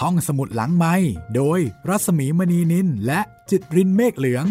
[0.00, 0.94] ห้องสมุดหลังไม้
[1.36, 3.20] โดยรัสมีมณีนินและ
[3.50, 4.46] จิตรินเมฆเหลือง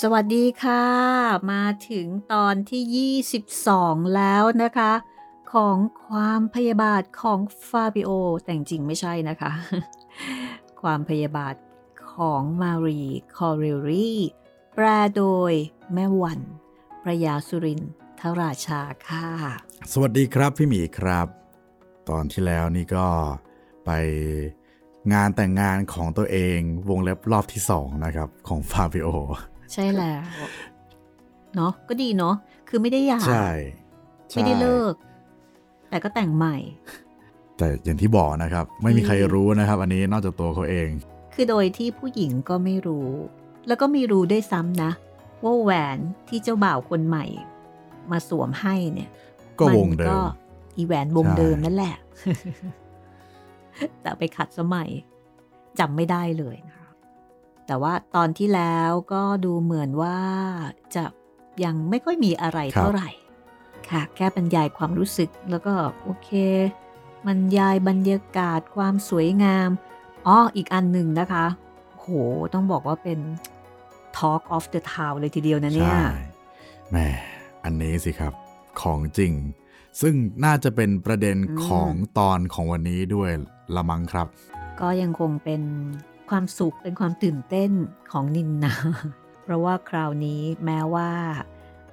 [0.00, 0.84] สวัสดีค่ะ
[1.52, 4.92] มาถึงตอนที่ 22 แล้วนะคะ
[5.52, 5.76] ของ
[6.06, 8.10] ความพยาบาทของฟาบิโอ
[8.42, 9.52] แต่จริงไม่ใช่นะคะ
[10.82, 11.54] ความพยาบาท
[12.12, 13.02] ของมารี
[13.36, 14.12] คอเรลลี
[14.74, 14.86] แปล
[15.16, 15.52] โดย
[15.94, 16.40] แม่วัน
[17.02, 17.80] พระยาสุริน
[18.20, 19.26] ทราชาค่ะ
[19.92, 21.26] สวัสดีครับพี่หมีครับ
[22.08, 23.06] ตอนที่แล้วนี่ก็
[23.84, 23.90] ไป
[25.12, 26.58] งานแต่งงานของตัวเอง
[26.88, 29.08] วงเล็บรอบที่สองนะครับ ของฟาบิโอ
[29.72, 30.22] ใช่แล้ว
[31.54, 32.34] เนาะก็ดีเนาะ
[32.68, 33.48] คือไม่ได้หย่าใช่
[34.34, 34.94] ไม่ได้เลิก
[35.88, 36.56] แต่ก็แต่งใหม่
[37.58, 40.88] แต่อย่างที่บอกนะครับ ไม่มีใครรู้นะครับ อันนี้นอกจากตัวเขาเอง
[41.34, 43.10] คือโดยที่ผู้หญิงก็ไม่รู้
[43.66, 44.90] แล้วก็ไม่รู้ได้วยซ้ำนะ
[45.42, 45.98] ว่าแหวน
[46.28, 47.24] ที่เจ้าบ่าวคนใหม่
[48.10, 49.10] มาสวมให้เนี่ย
[49.60, 50.22] ก็วงเดินก็ม
[50.76, 51.96] อีแหวนวงใช่เดิมนั่นแหละ
[54.00, 54.90] แต่เอาไปขัดสมัย
[55.78, 56.88] จำไม่ได้เลยนะคะ
[57.66, 60.18] แต่ว่าตอนที่แล้วก็ดูเหมือนว่า
[60.94, 61.04] จะ
[61.64, 63.08] ยังไม่ค่อยมีอะไรเท่าไหร่
[63.90, 66.30] ค่ะ แค่บรรยายความรู้สึกแล้วก็โอเค
[67.26, 69.70] บรรยายบรรยากาศความสวยงาม
[70.26, 71.46] อ๋ออีกอันหนึ่งนะคะ
[71.96, 72.08] โห
[72.54, 73.18] ต้องบอกว่าเป็น
[74.18, 76.04] Talk of the Town เลยทีเดียวนะเนี่ยใช่
[76.90, 76.96] แหม
[77.64, 78.32] อันนี้สิครับ
[78.80, 79.32] ของจริง
[80.00, 83.30] ซึ่งน่าจะเป็นประเด็นอืมของตอนของวันนี้ด้วย
[83.76, 84.26] ละมังครับ
[84.80, 85.62] ก็ยังคงเป็น
[86.30, 87.70] ความสุขเป็นความตื่นเต้น
[88.12, 88.74] ของนินนา
[89.44, 91.10] เพราะว่าคราวนี้แม้ว่า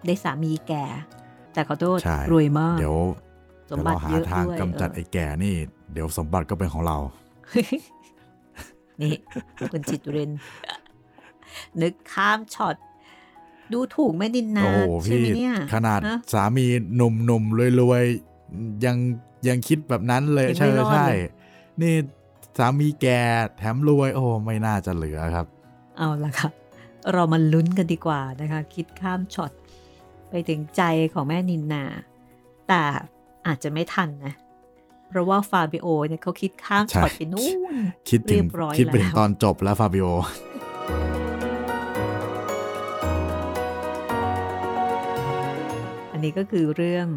[0.05, 0.85] ได้สามีแก่
[1.53, 2.99] แต่ขอโทษใช่รวยมาก เดี๋ยว
[3.71, 5.55] สมบัติเดี๋ยวเราหาทางเยอะด้วยกำจัดเออไอ้แก่นี่
[5.93, 6.97] เดี๋ยวสมบัติก็เป็นของเรา
[9.01, 9.13] นี่
[9.71, 10.31] คุณจิตรเรน
[11.81, 12.75] นึกข้ามช็อต
[13.73, 18.97] ดูถูกแม่นินนาโอ้โหใช่พี่ไหมเนี่ยขนาดฮะสามีหนุ่มหนุ่มๆรวยๆ ยัง
[19.47, 21.21] ยังคิดแบบนั้นเลยยังไม่ใช่รอดใช่เลย
[21.81, 21.93] นี่
[22.57, 23.21] สามีแก่
[23.57, 25.45] แถมรวยโอ้ไม่น่าจะเหลือครับ
[25.97, 26.49] เอาละค่ะ
[27.13, 29.51] เรามาลุ้นกันดีกว่านะคะ คิดข้ามช็อต
[30.29, 31.83] ไปถึงใจของแม่นินนา
[32.67, 32.81] แต่
[33.47, 34.33] อาจจะไม่ทันนะ
[35.09, 37.53] เพราะว่าฟาบิโอเนี่ยเขาคิดข้ามช็อตใช่ไปนู่น
[38.09, 40.07] คิดถึเรียบร้อยคิดไปถึงแล้วตอนจบแล้วฟาบิโอ
[46.19, 47.07] นนี้ก็คือเรื่อง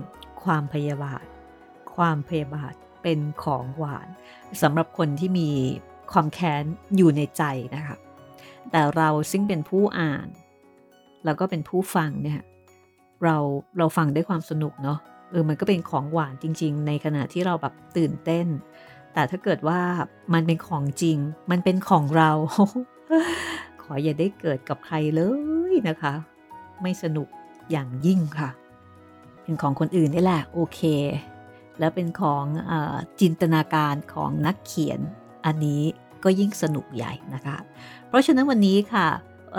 [0.45, 1.25] ความพยาบาท
[1.97, 4.09] ความพยาบาทเป็นของหวาน
[4.63, 5.51] สำหรับคนที่มี
[6.13, 6.65] ความแค้น
[6.97, 7.43] อยู่ในใจ
[7.77, 7.97] นะคะ
[8.71, 10.29] แต่เราซึ่งเป็นผู้อ่าน
[11.25, 12.43] แล้วก็เป็นผู้ฟังเนี่ย
[13.25, 13.37] เรา
[13.79, 14.99] เราฟังด้วยความสนุกเนาะ
[15.31, 18.47] เออมันก็เป็นของหวานจริง ๆ ในขณะที่เราแบบตื่นเต้น
[19.13, 19.81] แต่ถ้าเกิดว่า
[20.35, 21.19] มันเป็นของจริง
[21.51, 22.31] มันเป็นของเรา
[23.83, 25.23] ขออย่าได้เกิดกับใครเล
[25.73, 26.15] ยนะคะ
[26.83, 27.29] ไม่สนุก
[27.71, 28.51] อย่างยิ่งค่ะ
[29.53, 30.81] เป็นของคนอื่นนี่แหละโอเค
[31.79, 32.73] แล้วเป็นของอ
[33.21, 35.01] จินตนาการของนักเขียน
[35.47, 35.83] อันนี้
[36.25, 37.57] ก็ยิ่งสนุกใหญ่นะคะ
[38.09, 39.07] เพราะฉะนั้นวันนี้ค่ะ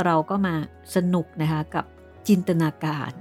[0.06, 0.56] เราก็มา
[0.96, 1.86] สนุกนะคะกับ
[2.28, 3.12] จินตนาการ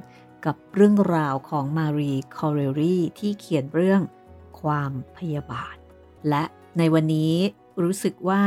[0.46, 4.02] กับเรื่องราวของมารีคอเรลรีที่เขียนเรื่อง
[4.60, 5.76] ความพยาบาท
[6.28, 6.44] และ
[6.78, 7.34] ในวันนี้
[7.82, 8.42] รู้สึกว่า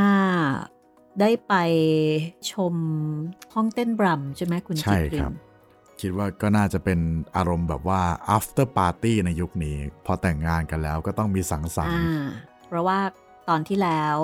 [1.20, 1.54] ได้ไป
[2.52, 2.74] ชม
[3.54, 5.34] ห้องเต้นบรัมใช่ไหมคุณจิตริน
[6.00, 6.98] คิดว่าก็น่าจะเป็น
[7.36, 8.00] อารมณ์แบบว่า
[8.36, 9.76] after party ในยุคนี้
[10.06, 12.02] พอแต่งงานกันแล้วก็ต้องมีสังสรรค์
[12.66, 13.00] เพราะว่า
[13.48, 14.16] ตอนที่แล้ว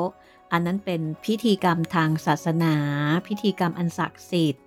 [0.53, 2.75] อันนั้นเป็นพิธีกรรมทางศาสนา
[3.27, 4.65] พิธีกรรมอันศักดิ์สิทธิ์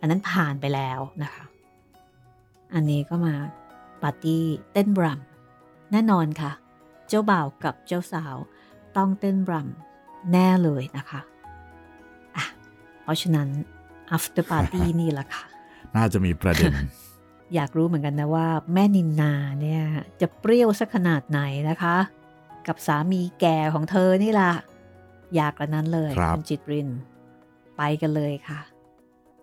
[0.00, 1.44] อันนั้นผ่านไปแล้วนะคะ
[2.74, 3.34] อันนี้ก็มา
[4.02, 5.20] ปาร์ตี้เต้นบรัม
[5.92, 6.52] แน่นอนค่ะ
[7.08, 8.36] เจ้าบ่าวกับเจ้าสาว
[8.96, 9.68] ต้องเต้นบรัม
[10.32, 11.20] แน่เลยนะคะ
[12.36, 12.44] อะ
[13.02, 13.48] เพราะฉะนั้น
[14.16, 15.44] after party นี่แหละค่ะ
[15.96, 16.72] น่าจะมีประเด็น
[17.54, 19.84] อยากรู้เหมือนกันนะว่า แม่นินนาเนี่ย
[20.20, 21.96] จะเปรี้ยวสักขนาดไหนนะคะ
[22.66, 24.52] กับสามีแก่ของเธอนี่ล่ะ
[25.34, 26.88] อยากกระนั้นเลยครับณจิตริน
[27.76, 28.60] ไปกันเลยค่ะ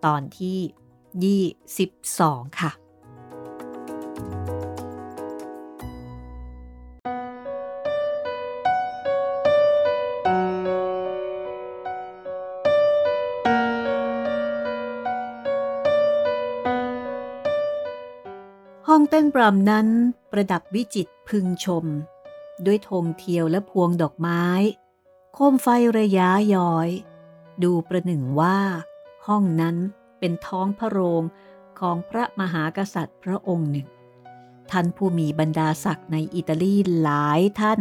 [0.06, 2.72] ตอนที่ 22 ค่ะ
[19.34, 19.88] บรัมนั้น
[20.32, 21.86] ประดับวิจิตรพึงชม
[22.66, 24.44] ด้วยธงเทียวและพวงดอกไม้
[25.34, 25.68] โคมไฟ
[26.00, 26.90] ระยะย้อย
[27.64, 28.60] ดูประหนึ่งว่า
[29.28, 29.76] ห้องนั้น
[30.20, 31.24] เป็นท้องพระโรง
[31.80, 33.88] ของพระมหากษัตริย์พระองค์หนึ่ง
[34.72, 37.80] ท่านผู้มีบรรดาศักดิ์ในอิตาลีหลายท่าน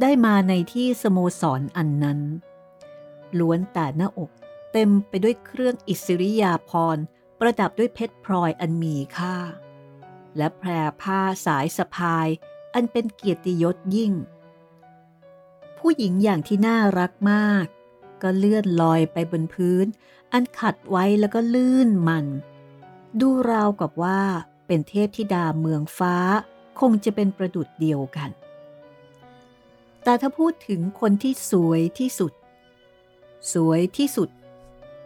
[0.00, 2.20] ได้มาในที่สโมสรอันนั้น
[3.38, 4.30] ล้วนแต่หน้าอก
[4.72, 7.04] เต็มไปด้วยเครื่องอิสริยาภรณ์
[7.40, 9.36] ประดับด้วยเพชรพลอยอันมีค่า
[10.36, 10.70] และแพร
[11.02, 12.28] ผ้าสายสะพาย
[12.74, 14.12] อันเป็นเกียรติยศยิ่ง
[15.78, 17.66] ผู้หญิงอย่างที่น่ารักมาก
[18.22, 19.86] ก็เลื่อนลอยไปบนพื้น
[20.32, 22.26] อันขัดไว้แล้วก็ลื่นมัน
[23.20, 24.20] ดูราวกับว่า
[24.66, 26.16] เป็นเทพธิดาเมืองฟ้า
[26.80, 28.30] คงจะเป็นประดุดเดียวกัน
[30.02, 32.32] แต่ถ้าพูดถึงคนที่สวยที่สุด
[33.52, 34.28] สวยที่สุด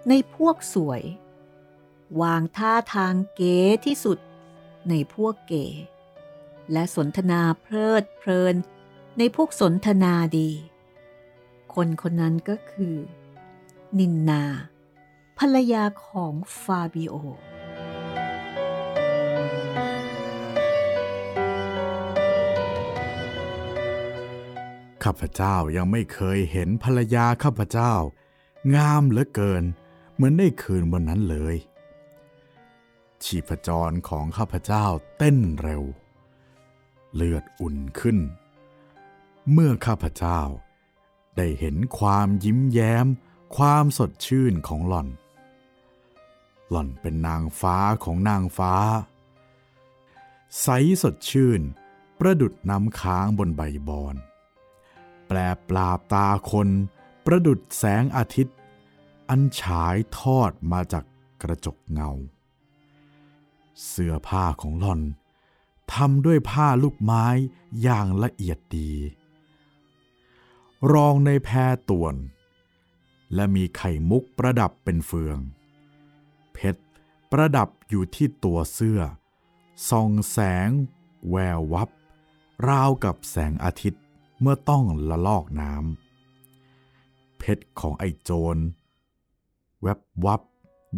[0.09, 1.03] ในพวกสวย
[2.23, 4.19] วางท่าทางเก๋ที่สุด
[4.88, 5.67] ในพวกเก๋
[6.73, 8.55] และสนทนาเพลิดเพลิน
[9.19, 10.50] ในพวกสนทนาดี
[11.75, 12.97] คนคนนั้นก็คือ
[13.99, 14.43] นินนา
[15.38, 17.15] ภรรยาของฟาบิโอ
[25.05, 27.93] ข้าพเจ้ายังไม่เคยเห็นภรรยาข้าพเจ้า
[28.75, 29.65] งามเหลือเกิน
[30.15, 31.56] เหมือนได้คืนวันนั้นเลย
[33.25, 34.87] ชีพจรของข้าพเจ้า
[35.19, 35.83] เต้นเร็ว
[37.15, 38.19] เลือดอุ่นขึ้น
[39.53, 40.41] เมื่อข้าพเจ้า
[41.37, 43.07] ได้เห็นความยิ้มแย้ม
[43.57, 45.09] ความสดชื่นของหล่อน
[46.71, 48.75] หล่อนเป็นนางฟ้าของนางฟ้า
[50.63, 50.69] ใส
[51.03, 51.61] สดชื่น
[52.19, 54.17] ประดุดน้ำค้างบนใบบอน
[55.27, 55.37] แปล
[55.69, 56.69] ปลาบตาคน
[57.25, 58.57] ประดุดแสงอาทิตย์
[59.29, 61.05] อันฉายทอดมาจาก
[61.43, 62.11] กระจกเงา
[63.87, 65.01] เสื้อผ้าของหล่อน
[65.93, 67.27] ทำด้วยผ้าลูกไม้
[67.83, 68.93] อย่างละเอียดดี
[70.93, 72.15] รองในแพรตวน
[73.35, 75.39] และมีไข่มุกประดับเป็นเฟือง
[76.53, 76.83] เพชร
[77.31, 79.01] ประดับอยู่ที่ตัวเสื้อ
[79.91, 80.69] ส่องแสง
[81.31, 81.89] แวววับ
[82.69, 84.03] ราวกับแสงอาทิตย์
[84.41, 88.57] เมื่อต้องละลอกน้ำเพชรของไอโจร
[89.83, 90.43] แวบวับ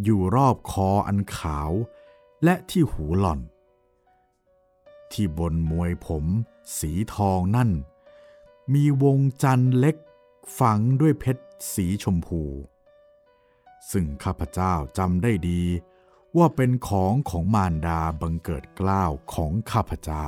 [0.02, 1.70] อยู่รอบคออันขาว
[2.44, 3.40] และที่หูหล่อน
[5.12, 6.24] ที่บนมวยผม
[6.78, 7.70] สีทองนั่น
[8.74, 9.96] มีวงจันทร์เล็ก
[10.58, 11.44] ฝังด้วยเพชร
[11.74, 12.42] สีชมพู
[13.90, 15.62] ซึ่งข้าพเจ้าจำได้ดี
[16.36, 20.26] ว่าเป็นของของมารดาบังเกิดกล้าวของข้าพเจ้า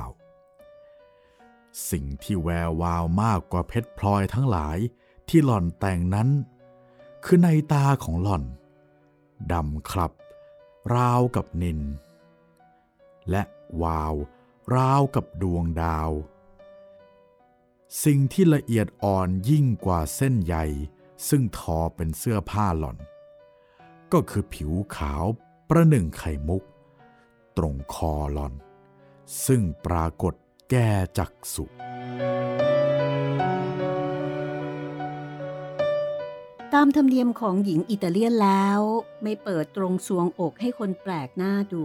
[1.89, 4.77] สิ่งที่แวววาวมากกว่าเพชรพลอยทั้งหลาย
[5.29, 6.29] ที่หล่อนแต่งนั้น
[7.25, 8.43] คือในตาของหล่อน
[9.51, 10.11] ดำครับ
[10.95, 11.79] ราวกับนิน
[13.29, 13.43] และ
[13.81, 14.15] วาว
[14.75, 16.11] ราวกับดวงดาว
[18.03, 20.55] สิ่งที่ละเอียดอ่อนยิ่งกว่าเส้นใย
[21.29, 22.97] ซึ่งทอเป็นเสื้อผ้าหล่อน
[24.13, 25.25] ก็คือผิวขาว
[25.69, 26.63] ประหนึ่งไข่มุก
[27.57, 28.53] ตรงคอหล่อน
[29.45, 30.33] ซึ่งปรากฏ
[30.69, 31.65] แก่จักสุ
[36.73, 38.79] ตามธรรมเนียมของหญิงอิตาเลียนแล้ว
[39.23, 41.83] ไม่เปิดตรงสวงอกให้คนแปลกหน้าดู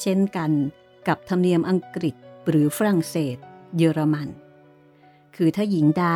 [0.00, 0.50] เช่นกัน
[1.08, 2.14] กับธรรมเนียมอังกฤษ
[2.48, 3.36] หรือฝรั่งเศส
[3.76, 4.28] เยอรมัน
[5.36, 6.06] คือถ้าหญิงใด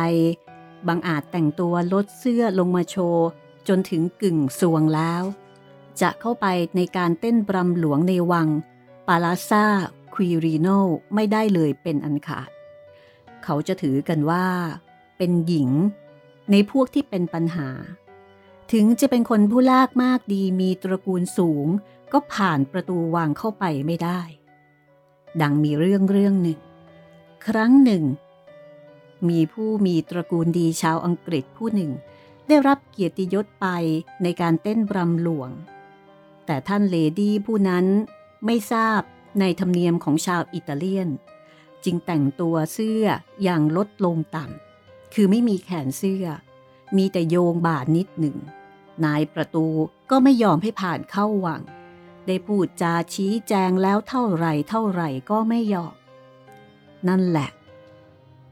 [0.87, 3.27] บางอาจแต่งตัวลดเสื้อลงมาโชว์
[3.67, 5.23] จนถึงกึ่งสวงแล้ว
[6.01, 6.45] จะเข้าไป
[6.75, 8.47] ในการเต้นบรำหลวงในวัง
[9.07, 9.65] ปาลาซา
[10.13, 10.67] ควีรีโน
[11.15, 12.49] ไม่ได้เลยเป็นอันขาด
[13.43, 14.45] เขาจะถือกันว่า
[15.17, 15.69] เป็นหญิง
[16.51, 17.69] ในพวกที่เป็นปัญหา
[18.71, 21.67] ถึงจะเป็นคนผู้ลากมากดีมีตระกูลสูง
[22.13, 24.21] ก็ผ่านประตูวังเข้าไปไม่ได้
[25.41, 26.59] ดังมีเรื่องเรื่องหนึ่ง
[27.47, 28.03] ครั้งหนึ่ง
[29.29, 31.91] มีผู้มีตระกูลดีชาวอังกฤษผู้หนึ่ง
[32.47, 33.67] ได้รับเกียรติยศไป
[34.23, 35.49] ในการเต้นบรำหลวง
[36.45, 37.85] แต่ท่านเลดี้ผู้นั้น
[38.45, 39.01] ไม่ทราบ
[39.39, 41.09] ในธรรมเนียมของชาวอิตาเลียน
[41.83, 43.05] จึงแต่งตัวเสื้อ
[43.43, 46.25] อย่างลดลงต่ำคือไม่มีแขนเสื้อ
[46.97, 48.37] มีแต่โยงบ่านิดหนึ่ง
[49.05, 49.67] นายประตู
[50.09, 51.61] ก็ไม่ยอมให้ผ่านเข้าวัง
[52.27, 55.95] ได้พูดจาชี้แจงแล้วเท่าไรเท่าไรก็ไม่ยอม
[57.07, 57.49] นั่นแหละ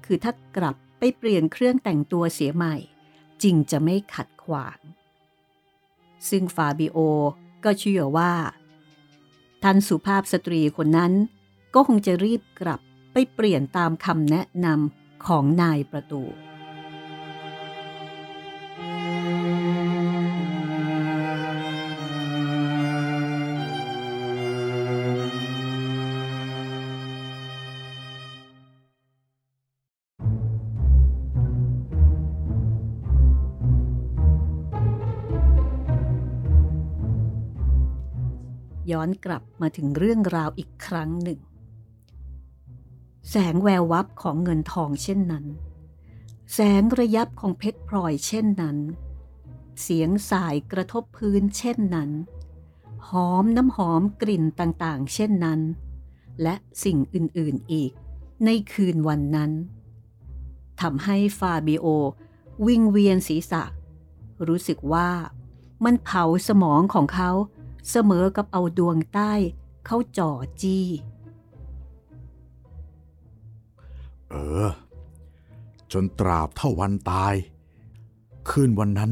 [0.05, 2.75] คือถ้ากลับไปเปลี่ยนเครื่องแต่งตัวเสียใหม่
[3.43, 4.79] จริงจะไม่ขัดขวาง
[6.29, 6.97] ซึ่งฟาบิโอ
[7.63, 8.33] ก็เชื่อว่า
[9.63, 11.13] ท่านสุภาพสตรีคนนั้น
[11.73, 12.79] ก็คงจะรีบกลับ
[13.13, 16.23] ไปเปลี่ยนตามคำแนะนำของนายประตู
[38.91, 41.39] ย้อนกลับมาถึงเรื่องราวอีกครั้งหนึ่ง
[43.29, 45.45] แสงแวววับของเงินทองเช่นนั้น
[46.53, 48.77] แสงระยับของเพชรพลอยเช่นนั้น
[49.81, 52.11] เสียงสายกระทบพื้นเช่นนั้น
[53.09, 55.61] หอมน้ำหอมกลิ่นต่างๆ เช่นนั้น
[56.41, 57.91] และสิ่งอื่นๆอีก
[58.45, 59.51] ในคืนวันนั้น
[60.81, 61.85] ทำให้ฟาบิโอ
[62.65, 63.63] วิ่งเวียนศีรษะ
[64.47, 65.09] รู้สึกว่า
[65.83, 67.31] มันเผาสมองของเขา
[67.89, 69.33] เสมอกับเอาดวงใต้
[69.85, 70.85] เขาจ่อจี้
[74.29, 74.35] เอ
[74.65, 74.69] อ
[75.91, 77.33] จนตราบเท่าวันตาย
[78.49, 79.11] คืนวันนั้น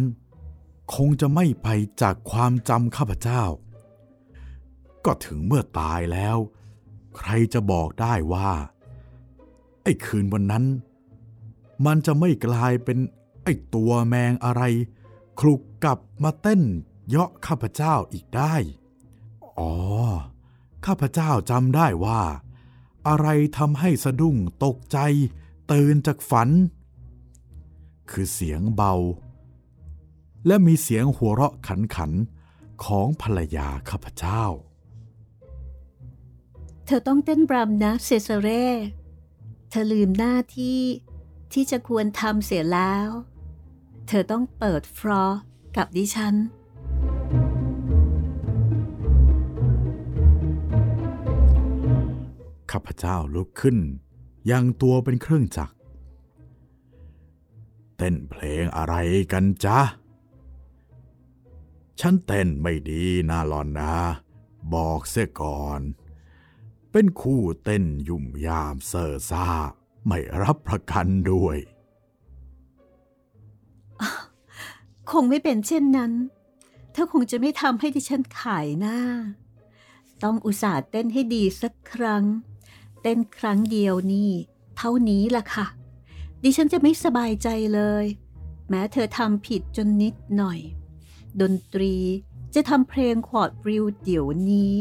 [0.94, 1.68] คงจะไม่ไป
[2.02, 3.44] จากความจำข้าพเจ้า
[5.06, 6.38] ก็ถึงเมื่อตายแล้ว
[7.18, 8.50] ใครจะบอกได้ว่า
[9.84, 10.66] ไอ้คืนวันนั้น
[11.86, 12.98] มันจะไม่กลายเป็น
[13.44, 14.64] ไอ้ตัวแมงอะไร
[15.40, 16.62] คลุกกลับมาเต้น
[17.10, 18.56] เยาะข้าพเจ้าอีกได้
[19.60, 19.74] อ๋อ
[20.86, 22.22] ข้าพเจ้าจำได้ว่า
[23.08, 24.98] อะไรทำให้สะดุ้งตกใจ
[25.72, 26.50] ตื่นจากฝัน
[28.10, 28.94] คือเสียงเบา
[30.48, 32.12] และมีเสียงหัวเราะขันขัน
[32.84, 34.44] ของภรรยาข้าพเจ้า
[36.86, 38.68] เธอต้องเต้นบรัมนะเซซเร่
[39.70, 40.80] เธอลืมหน้าที่
[41.54, 43.10] ที่จะควรทำเสียแล้ว
[44.08, 45.24] เธอต้องเปิดฟรอ
[45.78, 46.36] กับดิฉัน
[52.72, 53.78] ข้าพเจ้าลุกขึ้น
[54.52, 55.76] ยังตัวเป็นเครื่องจักร
[57.98, 58.96] เต้นเพลงอะไร
[59.32, 59.80] กันจ๊ะ
[62.00, 63.94] ฉันเต้นไม่ดีนะหลอนนะ
[64.74, 65.82] บอกเสียก่อน
[66.92, 69.48] เป็นคู่เต้นยุ่มยามเซอร์ซ่า
[70.08, 71.58] ไม่รับประกันด้วย
[75.10, 76.12] คงไม่เป็นเช่นนั้น
[76.92, 78.98] เธอคงจะไม่ทำให้ดิฉันขายหน้า
[80.24, 82.24] ต้องอุตส่าห์เต้นให้ดีสักครั้ง
[83.02, 84.32] เต้นครั้งเดียวนี่
[84.78, 85.66] เท่านี้ล่ะค่ะ
[86.44, 88.06] ดิฉันจะไม่สบายใจเลย
[88.70, 90.60] แม้เธอทำผิดจนนิดหน่อย
[91.42, 91.96] ดนตรี
[92.56, 94.74] จะทำเพลงควอดริวเดี๋ยวนี้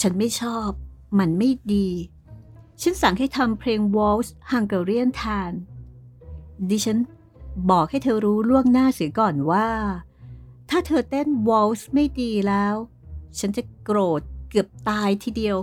[0.00, 0.70] ฉันไม่ชอบ
[1.18, 1.88] มันไม่ดี
[2.82, 5.52] ฉันสั่งให้ทำเพลงวอลส์ฮังการียนแทน
[6.70, 6.98] ดิฉัน
[7.70, 9.68] บอกให้เธอรู้ล่วงหน้าเสียก่อนว่า
[10.70, 12.74] ถ้าเธอเต้นวอลส์ไม่ดีแล้ว
[13.38, 15.56] ฉันจะโกรธเกือบตายทีเดียว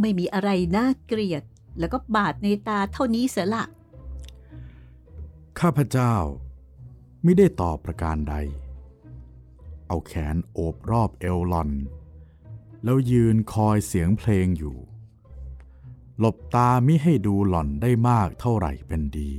[0.00, 1.42] ไม่มีอะไรน่าเกลียด
[1.78, 3.64] แล้วก็บาดในตาเท่านี้เสียละ
[5.60, 6.14] ข้าพเจ้า
[7.22, 8.34] ไม่ได้ตอบประการใด
[9.86, 11.70] เอาแขนโอบรอบเอลลอน
[12.84, 14.76] แล้วยืนคอยเสียงเพลงอยู่
[16.18, 19.32] หลบตามิให้ดูหล่อนได้มากเท่าไหร่เป็นดี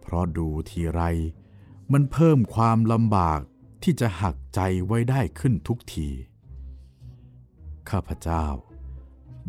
[0.00, 1.00] เพราะดูทีไร
[1.92, 3.40] มันเพิ่มความลำบาก
[3.82, 6.08] ที่จะหักใจไว้ได้ขึ้นทุกที
[7.90, 8.44] ข้าพเจ้า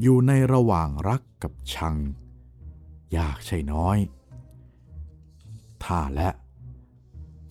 [0.02, 1.96] อยู่ในระหว่างรักกับชัง
[3.18, 3.98] ยากใช่น้อย
[5.84, 6.30] ถ้าและ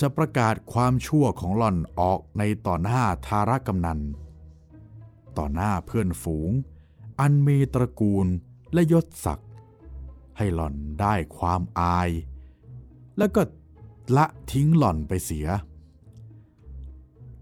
[0.01, 4.01] จะประกาศความชั่วของหล่อนออกในต่อหน้าทารกำนัน
[5.39, 6.51] ต่อหน้าเพื่อนฝูง
[7.21, 8.27] อันมีตระกูล
[8.73, 9.51] และยศศักดิ์
[10.37, 12.11] ให้หล่อนได้ความอาย
[13.19, 13.43] แล้วก็
[14.17, 15.47] ละทิ้งหล่อนไปเสีย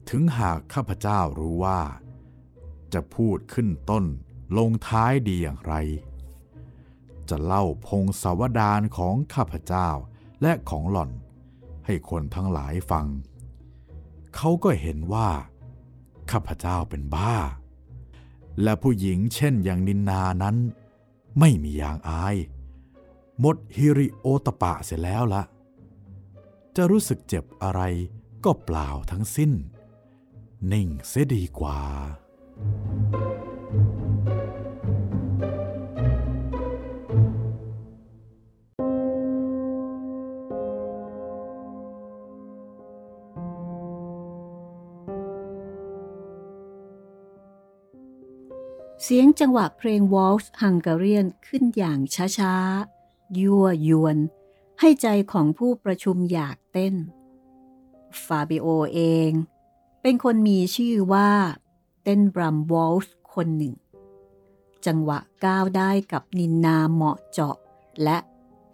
[0.08, 1.80] ถึงหากข้าพเจ้ารู้ว่า
[2.92, 4.04] จะพูดขึ้นต้น
[4.57, 5.75] ลงท้ายดีอย่างไร
[7.28, 9.88] จะเล่าพงศาวดารของข้าพเจ้า
[10.43, 11.11] และของหล่อน
[11.87, 13.07] ให้คนทั้งหลายฟัง
[14.37, 15.28] เขาก็เห็นว่า
[16.31, 17.37] ข้าพเจ้าเป็นบ้า
[18.62, 20.57] และผู้หญิงเช่นอย่างนินนานั้น
[21.38, 22.37] ไม่มีอย่างอาย
[23.40, 25.43] หมดฮิริโอตปะเสร็จแล้วละ
[26.76, 27.81] จะรู้สึกเจ็บอะไร
[28.45, 29.52] ก็เปล่าทั้งสิ้น
[30.73, 31.81] นิ่งเสียดีกว่า
[49.10, 51.98] เสียงจังหวะเพลงวอลส์ฮังการียนขึ้นอย่าง
[52.38, 54.18] ช้าๆ ยั่วยวน
[54.80, 56.94] ให้ใจของผู้ประชุมอยากเต้น
[58.24, 59.30] ฟาบิโอเอง
[60.02, 61.30] เป็นคนมีชื่อว่า
[62.02, 63.74] เต้นบรัมวอลส์คนหนึ่ง
[64.86, 67.56] จังหวะก้าวได้กับนินนาเหมาะเจาะ
[68.02, 68.18] และ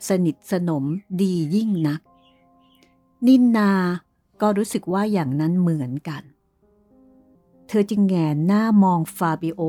[0.08, 0.84] สนิทสนม
[1.20, 2.00] ดียิ่งนัก
[3.26, 3.70] นินนา
[4.40, 6.22] ก็รู้สึกว่าอย่างนั้นเหมือนกัน
[7.66, 9.62] เธอจึงแหงนหน้ามองฟาบิโอ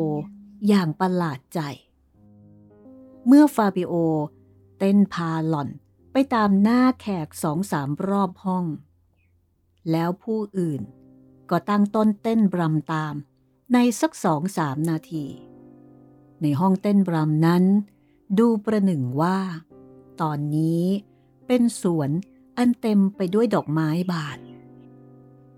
[0.67, 1.59] อย่างประหลาดใจ
[3.27, 3.93] เมื่อฟาบิโอ
[4.79, 5.69] เต้นพาหล่อน
[6.11, 8.65] ไปตามหน้าแขกสองสามรอบห้อง
[9.91, 10.81] แล้วผู้อื่น
[11.49, 13.15] ก็ตั้งต้นเต้นบรำตาม
[13.73, 15.25] ในสักสองสามนาที
[16.41, 17.63] ในห้องเต้นบรำนั้น
[18.39, 19.39] ดูประหนึ่งว่า
[20.21, 20.83] ตอนนี้
[21.47, 22.09] เป็นสวน
[22.57, 24.39] อันเต็มไปด้วยดอกไม้บาน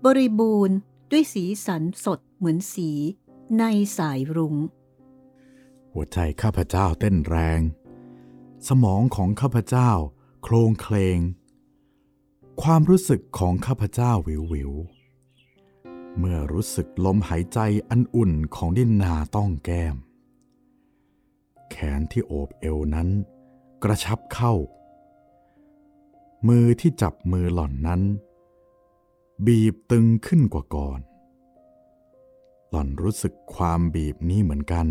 [0.04, 0.76] บริบูรณ์
[1.10, 2.90] ด้วยสีสันสดเหมือนสี
[3.58, 3.64] ใน
[3.98, 4.54] สายรุง้ง
[5.92, 7.60] หัวใจข้าพเจ้าเต้นแรง
[8.68, 9.90] สมองของข้าพเจ้า
[10.42, 11.18] โคลงเคลง
[12.62, 14.72] ความรู้สึกของข้าพเจ้าวิววิว
[16.18, 19.96] เมื่อรู้สึกลมหายใจอันอุ่นของดินนาต้องแก้ม
[21.70, 23.08] แขนที่โอบเอวนั้น
[23.82, 24.54] กระชับเข้า
[26.48, 28.02] มือที่จับมือหล่อนนั้น
[29.46, 31.00] บีบตึงขึ้นกว่าก่อน
[32.70, 34.86] หล่อนรู้สึกความบีบนี้เหมือนกัน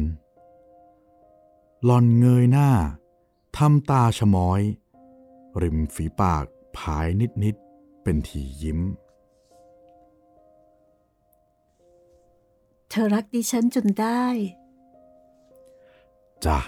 [1.86, 2.70] หล่อนเงยหน้า
[3.58, 4.62] ทำตาชะม้อย
[5.62, 6.46] ริมฝีปาก
[6.78, 7.08] ผาย
[7.44, 8.80] นิดๆเป็นทียิ้ม
[12.90, 14.26] เธอรักดิฉันจนได้
[16.46, 16.60] จ้ะ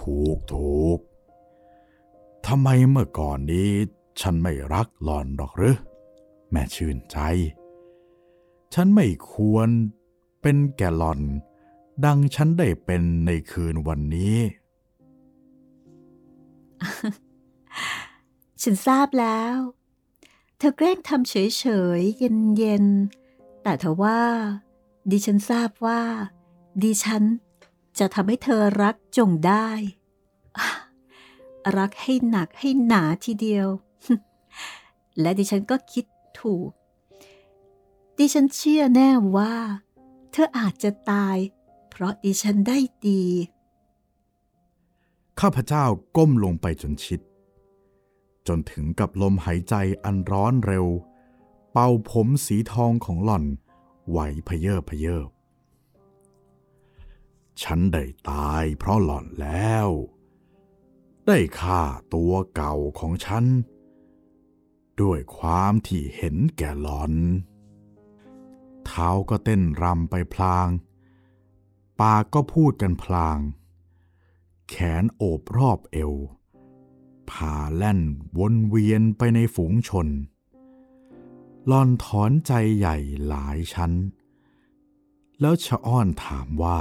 [0.00, 0.98] ถูกถูก
[2.46, 3.70] ทำไมเมื่อก่อนนี้
[4.20, 5.76] ฉันไม่รักหล่อนหรอกหรือ
[6.50, 7.18] แม่ชื่นใจ
[8.74, 9.68] ฉันไม่ควร
[10.40, 11.20] เป็นแก่หล่อน
[12.04, 14.38] ดังฉันได้เป็นในคืนวันนี้
[18.62, 19.56] ฉันทราบแล้ว
[20.58, 21.34] เธอแกล้งทำเฉ
[21.98, 22.18] ยๆ
[22.56, 24.22] เย็นๆ แต่เธอว่า
[25.10, 26.00] ดิฉันทราบว่า
[26.82, 27.22] ดิฉัน
[27.98, 29.68] จะทำให้เธอรักจงได้
[31.78, 33.68] รักให้หนักให้หนาทีเดียว
[35.20, 36.04] และดิฉันก็คิด
[36.40, 36.70] ถูก
[38.18, 39.54] ดิฉันเชื่อแน่ว่า
[40.32, 41.36] เธออาจจะตาย
[42.00, 43.22] ราะดิฉันได้ดี
[45.40, 45.84] ข้าพเจ้า
[46.16, 47.20] ก้มลงไปจนชิด
[48.48, 50.86] จนถึงกับลมหายใจอันร้อนเร็ว
[51.72, 53.44] เป่าผมสีทองของหล่อน
[54.08, 55.22] ไหวพเยอพเยอ
[57.62, 59.88] ฉันได้ตายเพราะหล่อนแล้ว
[61.26, 61.82] ได้ฆ่า
[62.14, 63.44] ตัวเก่าของฉัน
[65.02, 67.12] ด้วยความที่เห็นแก่หล่อน
[68.86, 70.68] เท้าก็เต้นรำไปพลาง
[72.00, 73.38] ปากก็พูดกันพลาง
[74.68, 76.12] แขนโอบรอบเอว
[77.30, 78.00] พาแล่น
[78.38, 80.08] วนเวียนไปในฝูงชน
[81.66, 82.96] หลอนถอนใจใหญ่
[83.28, 83.92] หลายชั้น
[85.40, 86.80] แล้วชะอ้อนถามว่า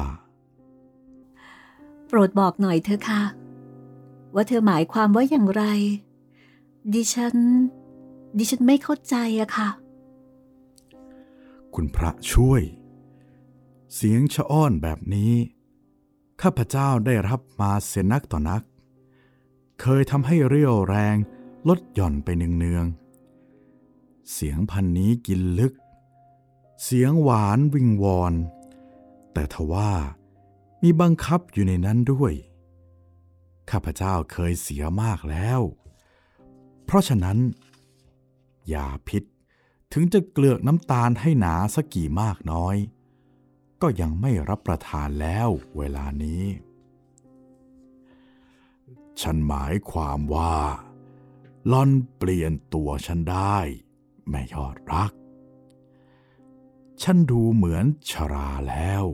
[2.08, 3.21] โปรดบอกหน่อยเธอะค่ะ
[4.34, 5.63] ว่าเธอหมายความว่าอย่างไร
[6.93, 7.36] ดิฉัน
[8.38, 9.69] ดิฉันไม่เข้าใจอะค่ะ
[11.73, 12.62] คุณพระช่วย
[13.95, 15.34] เสียงชะอ้อนแบบนี้
[16.41, 18.63] ข้าพเจ้าได้รับมาเสียนักต่อนัก
[19.82, 21.15] เคยทำให้เรี่ยวแรง
[21.67, 25.73] ลดหย่อนไปเนืองๆเสียงพันนี้กินลึก
[26.84, 28.34] เสียงหวานวิงวอน
[29.34, 29.91] แต่ทว่า
[30.82, 32.34] มีบังคับอยู่ในนั้นด้วย
[33.71, 35.62] ข้าพเจ้าเคยเสียมากแล้ว
[36.86, 37.38] เพราะฉะนั้น
[38.69, 39.23] อย่าพิษ
[39.93, 42.75] ถึงจะเกลือกน้ำตาลให้หนาสักกี่มากน้อย
[43.81, 46.43] ก็ยังไม่รับประทานแล้วเวลานี้
[49.21, 50.57] ฉันหมายความว่า
[51.71, 53.57] ลอนเปลี่ยนตัวฉันได้
[54.29, 55.11] แม่ยอดรัก
[57.03, 59.05] ฉันดูเหมือนชราแล้ว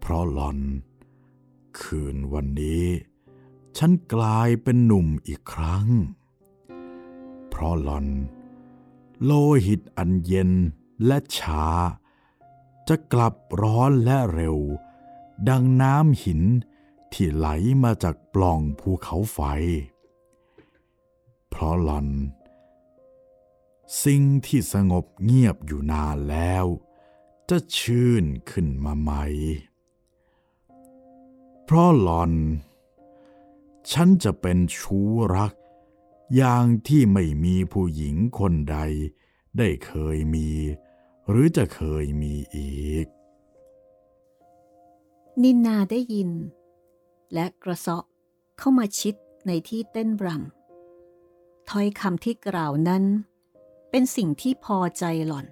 [0.00, 0.58] เพราะลอน
[1.80, 2.86] คืนวันนี้
[3.78, 5.86] ฉันกลายเป็นหนุ่มอีกครั้ง
[7.48, 8.06] เพราะลอน
[9.24, 9.32] โล
[9.66, 10.50] หิตอันเย็น
[11.06, 11.66] และช้า
[12.88, 14.58] จะกลับร้อนและเร็ว
[15.48, 16.42] ดังน้ำหิน
[17.12, 17.48] ที่ไหล
[17.84, 19.38] มาจากปล่องภูเขาไฟ
[21.48, 22.08] เพราะหลอน
[24.02, 26.64] สิ่งที่สงบเงียบอยู่นานแล้ว
[27.48, 29.24] จะชื่นขึ้นมาใหม่
[31.64, 32.32] เพราะหลอน
[33.90, 35.52] ฉันจะเป็นชู้รัก
[36.36, 38.78] อย่างที่ไม่มีผู้หญิงคนใด
[39.58, 40.48] ได้เคยมี
[41.28, 43.06] หรือจะเคยมีอีก
[45.42, 46.30] นินนาได้ยิน
[47.32, 48.04] และกระเซาะ
[48.58, 49.14] เข้ามาชิด
[49.46, 53.04] ในที่เต้นรำถ้อยคำที่กล่าวนั้น
[53.90, 55.46] เป็นสิ่งที่พอใจหล่อน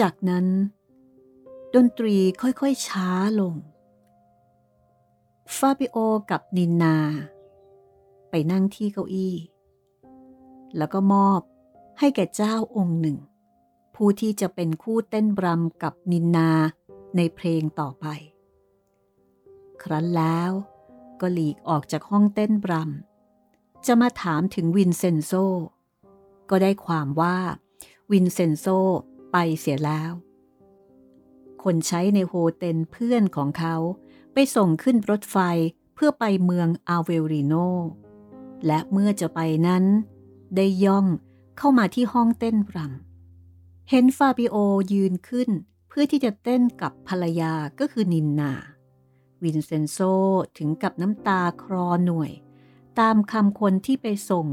[0.00, 0.46] จากนั้น
[1.74, 3.08] ดนตรีค่อยๆช้า
[3.40, 3.54] ลง
[5.56, 5.96] ฟาบิโอ
[6.30, 6.96] กับนินนา
[8.30, 9.36] ไปนั่งที่เก้าอี้
[10.76, 11.40] แล้วก็มอบ
[11.98, 13.18] ให้แก่เจ้าองค์หนึ่ง
[13.94, 16.50] ผู้ที่จะเป็นคู่เต้นรำกับนินนา
[17.16, 18.06] ในเพลงต่อไป
[19.82, 20.50] ครั้นแล้ว
[21.20, 25.32] ก็หลีกออกจากห้องเต้นรำจะมาถามถึงวินเซนโซ
[26.50, 27.36] ก็ได้ความว่า
[28.12, 28.66] วินเซนโซ
[29.32, 30.12] ไปเสียแล้ว
[31.62, 33.76] คนใช้ใน hotel เพื่อนของเขา
[34.32, 35.38] ไปส่งขึ้นรถไฟ
[35.94, 37.54] เพื่อไปเมืองอาเวริโน
[38.66, 39.84] และเมื่อจะไปนั้น
[40.56, 41.06] ได้ย่อง
[41.58, 44.56] เข้ามาที่ห้องเต้นรำเห็นฟาบิโอ
[44.92, 45.48] ยืนขึ้น
[45.88, 48.52] เพื่อที่จะเต้นกับภรรยาก็คือนินนา
[49.42, 49.98] วินเซนโซ
[50.58, 52.32] ถึงกับน้ำตาคลอหน่วย
[53.00, 54.46] ตามคำคนที่ไปส่ง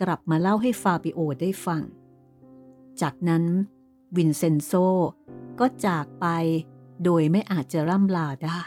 [0.00, 1.82] กลับมาเล่าให้ฟาบิโอได้ฟัง
[3.00, 3.44] จากนั้น
[4.16, 4.72] วินเซนโซ
[5.60, 6.26] ก็จากไป
[7.04, 8.62] โดยไม่อาจจะร่ำลาได้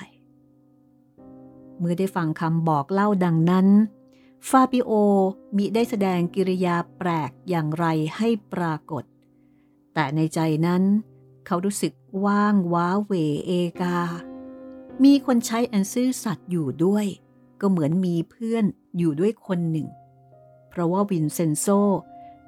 [1.80, 3.68] เมื่อได้ฟังคำบอกเล่าดังนั้น
[4.50, 4.92] ฟาบิโอ
[5.58, 7.86] มิได้แสดงกิริยาแปลกอย่างไร
[8.18, 9.04] ให้ปรากฏ
[9.94, 10.84] แต่ในใจนั้น
[11.46, 11.94] เขารู้สึก
[12.26, 13.14] ว่างว้าเหว่
[13.46, 13.52] เอ
[13.82, 14.00] กา
[15.04, 17.06] มีคนใช้อันซื่อสัตย์อยู่ด้วย
[17.62, 18.66] ก็เหมือนมีเพื่อน
[18.98, 19.88] อยู่ด้วยคนหนึ่ง
[20.70, 21.68] เพราะว่าวินเซนโซ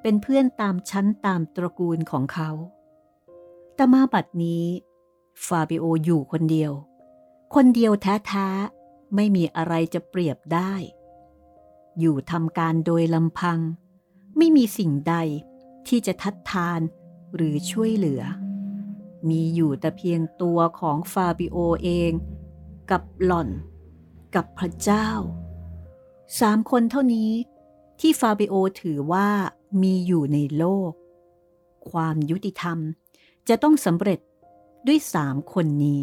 [0.02, 2.50] เป็นเพื่อนตามชั้นตามตระกูลของเขา
[3.74, 4.64] แต่มาบัดนี้
[5.46, 6.72] ฟาบิโออยู่คนเดียว
[7.54, 10.72] คนเดียวแท้ๆ ไม่มีอะไรจะเปรียบได้
[11.98, 13.58] อยู่ทำการโดยลำพัง
[14.36, 15.14] ไม่มีสิ่งใด
[15.88, 16.80] ที่จะทัดทาน
[17.34, 18.22] หรือช่วยเหลือ
[19.28, 22.12] มีอยู่แต่เพียงตัวของฟาบิโอเอง
[22.90, 23.48] กับหล่อน
[24.34, 25.08] กับพระเจ้า
[26.40, 27.30] สามคนเท่านี้
[28.00, 29.28] ที่ฟาบิโอถือว่า
[29.82, 30.92] มีอยู่ในโลก
[31.90, 32.78] ความยุติธรรม
[33.48, 34.20] จะต้องสำเร็จ
[34.86, 36.02] ด้วยสามคนนี้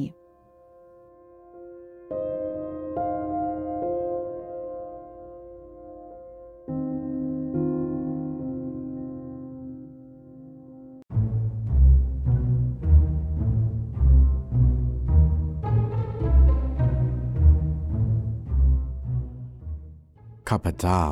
[20.49, 21.03] ข้าพเจ้า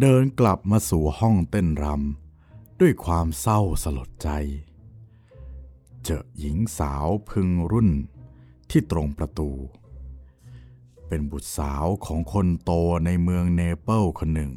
[0.00, 4.30] เดินกลับมาสู่ห้องเต้นรำด้วยความเศร้าสลดใจ
[6.04, 7.90] เจอหญิงสาวพึงรุ่น
[8.70, 9.50] ที่ตรงประตู
[11.06, 12.72] เป็นบุตรสาวของคนโต
[13.04, 14.52] ในเมืองเนเปิลคนหนึ่ง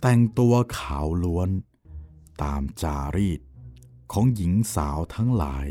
[0.00, 1.48] แต่งตัวขาวล้วน
[2.42, 3.40] ตามจารีต
[4.12, 5.68] ของหญิงสาวทั้งหลาย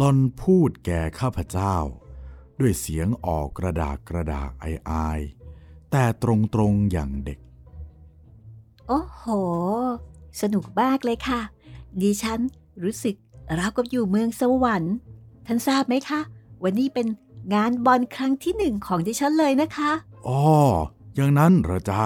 [0.00, 1.76] ลอนพูดแก่ข้าพเจ้า
[2.60, 5.20] ด้วยเสียงออกกระดากกระดากไออาย
[5.90, 7.38] แต่ตรงตรงๆอย่างเด็ก
[8.88, 9.22] โอ้โห
[10.40, 11.40] สนุกมากเลยค่ะ
[12.00, 12.40] ดิฉัน
[12.82, 13.14] รู้สึก
[13.58, 14.94] ราวกับอยู่เมืองสวรรค์
[15.46, 16.20] ท่านทราบไหมคะ
[16.64, 17.06] วันนี้เป็น
[17.54, 19.90] งานบอลครั้งที่หนึ่งของดิฉันเลยนะคะ
[20.26, 20.40] อ๋อ
[21.14, 22.00] อย่างนั้นเหรอจ๊ะ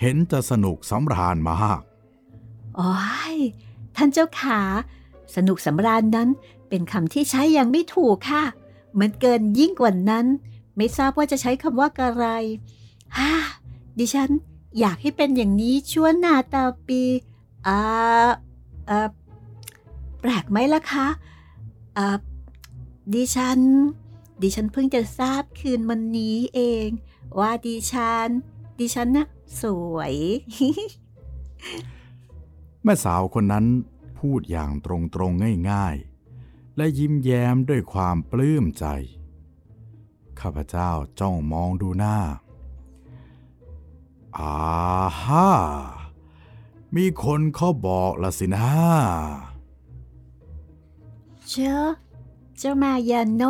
[0.00, 1.80] เห็นจะสนุกสำราญมาก
[2.76, 2.94] โอ้
[3.34, 3.36] ย
[3.96, 4.60] ท่านเจ้าขา
[5.36, 6.28] สนุกสำราญนั้น
[6.68, 8.44] เป็นคำที่ใช้ยังไม่ถูกค่ะ
[9.00, 10.26] มันเกินยิ่งกว่านั้น
[10.76, 12.24] ไม่ทราบว่าจะใช้คำว่ากระไร
[13.16, 13.32] ฮ่า
[13.98, 14.30] ดิฉัน
[14.80, 17.02] อยากให้เป็นอย่างนี้ชั่วหนาตาปี
[17.66, 18.30] อ่าอ่า
[20.20, 21.08] แปลกไหมล่ะคะ
[23.14, 23.60] ดิฉัน
[24.42, 26.88] ดิฉันเพิ่งจะทราบคืนวันนี้เอง
[27.38, 28.28] ว่าดิฉัน
[28.78, 29.26] ดิฉันน่ะ
[29.62, 30.14] สวย
[32.84, 33.66] แม่สาวคนนั้น
[34.18, 38.86] พูดอย่างตรงตรงๆง่ายๆ และยิ้มแย้มด้วยความปลื้มใจ
[40.40, 42.18] ข้าพเจ้าจ้องมองดูหน้า
[44.38, 44.54] อา
[45.22, 45.50] ฮ่า
[46.96, 48.68] มีคนเขาบอกละสินะ
[51.48, 51.76] เจ้า
[52.58, 53.42] เจ้ามายาโน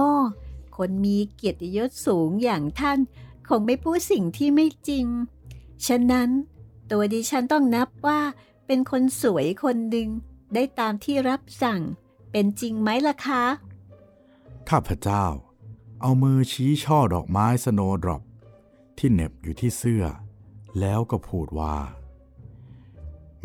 [0.76, 2.98] คนมีเกียรติยศสูงอย่างท่าน
[3.48, 5.06] คงไม่พูดสิ่งที่ไม่จริง
[5.86, 6.28] ฉะนั้น
[6.90, 8.20] ตัวดิฉันต้องนับว่า
[8.66, 10.08] เป็นคนสวยคนหนึ่ง
[10.54, 11.80] ได้ตามที่รับสั่ง
[12.32, 13.44] เป็นจริงไหมล่ะคะ
[14.70, 15.24] ข้าพเจ้า
[16.00, 18.22] เอามือชี้ช่อดอกไม้สโนว์ดรอป
[18.98, 20.04] ที่เหน็บอยู่ที่เสื้อ
[20.80, 21.76] แล้วก็พูดว่า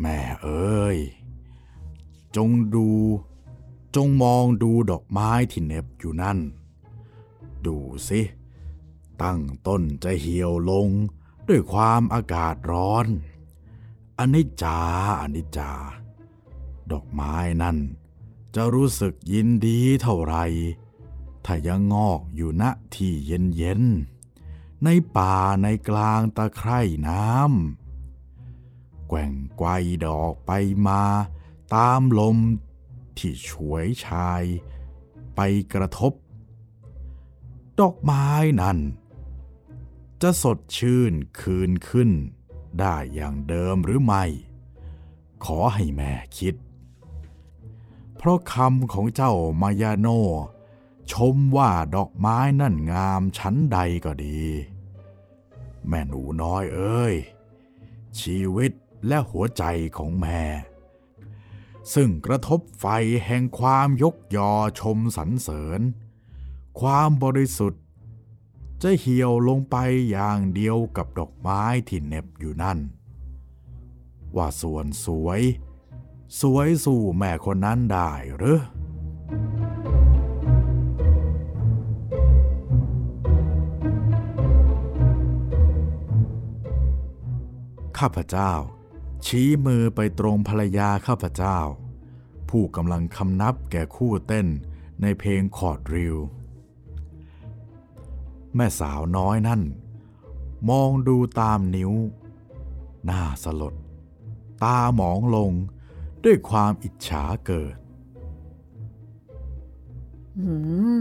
[0.00, 0.98] แม่เอ้ย
[2.36, 2.88] จงดู
[3.96, 6.38] จงมองดูดอกไม้ที่เน็บอยู่นั่น
[7.66, 7.76] ดู
[8.08, 8.20] สิ
[9.22, 10.88] ตั้งต้นจะเหี่ยวลง
[11.48, 13.06] ด้วยความอากาศร้อน
[14.18, 14.80] อันนี้จา
[15.20, 15.72] อันนี้จา
[16.90, 17.76] ดอกไม้นั่น
[18.54, 20.36] จะรู้สึกยินดีเท่าไหร
[21.44, 27.85] ถ้ายังงอกอยู่ณที่เย็นๆ ในป่าในกลางตะไคร่น้ำ
[29.08, 29.68] แกว่งไกว
[30.06, 30.52] ดอกไป
[30.88, 31.02] มา
[31.74, 32.38] ตามลม
[33.18, 34.42] ที่ฉวยชาย
[35.36, 35.40] ไป
[35.74, 36.12] กระทบ
[37.80, 38.28] ดอกไม้
[38.60, 38.78] นั่น
[40.22, 42.10] จะสดชื่นคืนขึ้น
[42.80, 44.24] ได้อย่างเดิมหรือไม่
[45.44, 46.54] ขอให้แม่คิด
[48.16, 50.08] เพราะคำของเจ้ามายาโน
[51.12, 54.42] ชมว่าดอกไม้นั่นงามชั้นใดก็ดี
[55.88, 57.14] แม่หนูน้อยเอ้ย
[58.20, 58.72] ชีวิต
[59.06, 59.64] และหัวใจ
[59.96, 60.42] ของแม่
[61.94, 62.86] ซึ่งกระทบไฟ
[63.26, 65.80] แห่งความยกยอชมสรรเสริญ
[66.80, 67.82] ความบริสุทธิ์
[68.82, 69.76] จะเหี่ยวลงไป
[70.10, 72.78] อย่างเดียวกับดอกไม้ที่เน็บอยู่นั่น
[74.36, 75.40] ว่าส่วนสวย
[76.40, 78.60] สวยสู่แม่คนนั้นได้หรือ
[87.98, 88.52] ข้าพเจ้า
[89.24, 91.58] ชี้มือไปตรงภรรยาข้าพเจ้า
[92.50, 94.46] ผู้กำลังคำนับแก่คู่เต้น
[95.02, 96.16] ในเพลงคอร์ดริว
[98.54, 99.62] แม่สาวน้อยนั่น
[100.70, 101.92] มองดูตามนิ้ว
[103.04, 103.74] หน้าสลด
[104.64, 105.52] ตาหมองลง
[106.24, 107.76] ด้วยความอิจฉาเกิด
[110.38, 110.54] หื
[110.98, 111.00] ม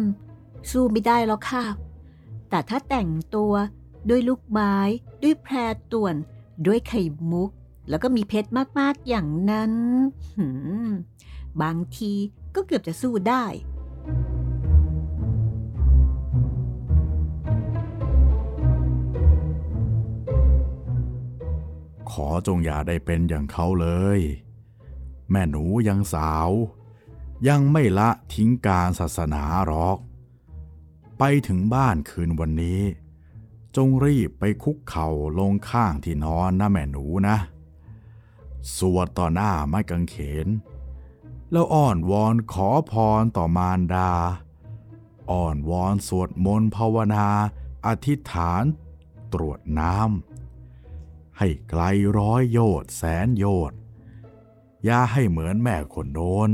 [0.69, 1.65] สู้ไม่ได้หรอกค่ะ
[2.49, 3.54] แต่ถ้าแต่งตัว
[4.10, 4.75] ด้วยลูกไม้
[5.23, 5.56] ด้วยแพร
[5.91, 6.15] ต่วน
[6.65, 7.01] ด้วยไข่
[7.32, 7.51] มุก
[7.89, 9.74] แล้วก็มีเพชรมากๆอย่างนั้น
[11.62, 12.13] บางที
[12.56, 13.45] ก็เกือบจะสู้ได้
[22.12, 24.19] ขอจงอย่าได้เป็นอย่างเขาเลย
[25.32, 26.50] แม่หนูยังสาว
[27.48, 29.98] ยังไม่ละทิ้งการศาสนาหรอก
[31.19, 32.82] ไปถึงบ้านคืนวันนี้
[33.76, 37.38] จงรีบไปคุกเข่าลงข้างที่นอนนะแม่หนูนะ
[38.78, 40.47] สวดต่อหน้าไม้กางเขน
[41.51, 44.12] แล้วอ้อนวอนขอพรต่อมารดา
[45.32, 47.28] อ้อนวอนสวดมนต์ภาวนา
[47.86, 48.63] อธิษฐาน
[49.34, 51.82] ตรวจน้ำให้ไกล
[52.17, 53.80] ร้อยโยชน์แสนโยชน์
[54.86, 56.49] อย่าให้เหมือนแม่คนโน้น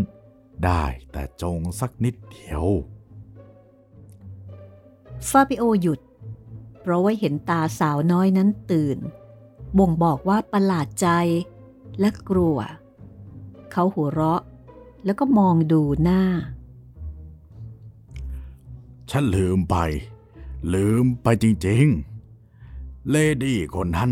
[0.65, 2.65] ได้แต่จงสักนิดเดียว
[5.29, 5.99] ฟาบิโอหยุด
[6.79, 8.97] เพราะว่าเห็นตาสาวน้อยนั้นตื่น
[9.77, 11.07] บ่งบอกว่าประหลาดใจ
[12.01, 12.57] และกลัว
[13.71, 14.41] เขาหัวเราะ
[15.05, 16.21] แล้วก็มองดูหน้า
[19.09, 19.75] ฉันลืมไป
[20.73, 24.11] ลืมไปจริงๆ เลดี้คนนั้น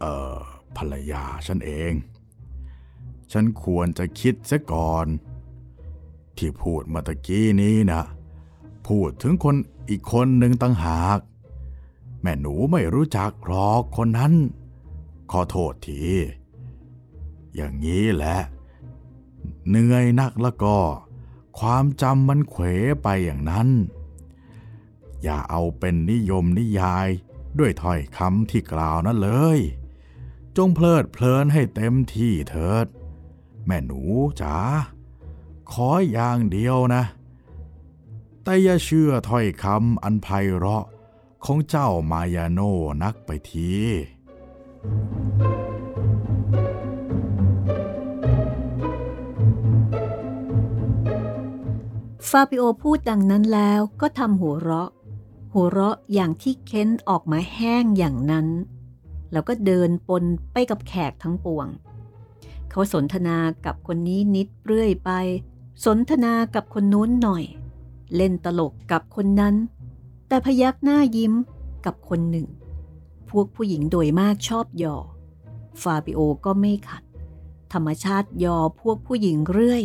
[0.00, 0.36] เอ่อ
[0.76, 1.92] ภรรยาฉันเอง
[3.32, 5.06] ฉันควรจะคิดซะก่อน
[6.36, 8.02] ที่พูดมาตะกี้นี้นะ
[8.86, 9.56] พูดถึงคน
[9.88, 11.18] อีกคนหนึ่งตั้งหาก
[12.20, 14.32] แม่หนูไม่รู้จักหรอกคนนั้น
[15.30, 16.02] ขอโทษที
[17.56, 18.38] อย่างนี้แหละ
[19.68, 20.76] เหนื่อยนักแล้วก็
[21.58, 22.62] ความจำมันเขว
[23.02, 23.68] ไปอย่างนั้น
[25.22, 27.08] อย่าเอาเป็นนิยมนิยาย
[27.58, 29.58] ด้วยถ้อยคำที่กล่าวนั้นเลย
[30.56, 32.86] จงเพลิดเพลินให้เต็มที่เถิด
[33.66, 34.02] แม่หนู
[34.40, 34.56] จ๋า
[35.72, 37.02] ขออย่างเดียวนะ
[38.42, 40.84] แต่อย่าเชื่อถ้อยคำอันไพเราะ
[41.44, 42.60] ของเจ้ามายาโน
[43.02, 43.72] นักไปที
[52.28, 54.90] ฟาบิโอพูดดังนั้นแล้วก็ทำหัวเราะ
[55.54, 58.46] หัวเราะอย่างที่เค้นออกมาแห้งอย่างนั้น
[59.32, 61.66] แล้วก็เดินปนไปกับแขกทั้งปวง
[62.70, 65.10] เขาสนทนากับคนนี้นิดเรื่อยไป
[65.84, 67.44] สนทนากับคนนู้นหน่อย
[68.16, 69.54] เล่นตลกกับคนนั้น
[70.28, 71.34] แต่พยักหน้ายิ้ม
[71.86, 72.46] กับคนหนึ่ง
[73.30, 74.96] พวกผู้หญิงโดยมากชอบหยอ
[75.82, 77.02] ฟาบิโอก็ไม่ขัด
[77.72, 79.82] ธรรมชาติยอพวกผู้หญิงเรื่อย